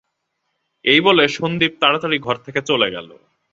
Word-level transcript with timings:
এই 0.85 0.99
বলে 1.01 1.23
সন্দীপ 1.27 1.73
তাড়াতাড়ি 1.81 2.17
ঘর 2.19 2.35
থেকে 2.45 2.59
চলে 2.61 2.87
গেল। 2.91 3.09